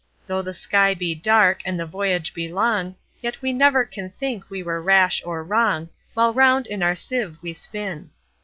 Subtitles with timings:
[0.25, 4.49] Though the sky be dark, and the voyage be long, Yet we never can think
[4.49, 8.09] we were rash or wrong, While round in our sieve we spin."